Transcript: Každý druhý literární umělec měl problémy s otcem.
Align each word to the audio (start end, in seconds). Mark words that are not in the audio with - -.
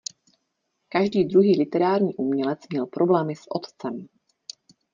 Každý 0.89 1.25
druhý 1.25 1.57
literární 1.59 2.15
umělec 2.15 2.59
měl 2.69 2.85
problémy 2.85 3.35
s 3.35 3.43
otcem. 3.51 4.07